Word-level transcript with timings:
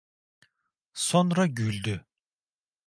Sonra 0.93 1.45
güldü. 1.47 2.05